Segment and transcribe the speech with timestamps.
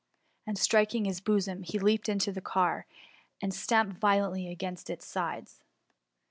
[0.01, 0.03] ^
[0.47, 2.87] and, striking his boson), he leaped into the car,
[3.39, 5.61] and stamped vio lently against its sides.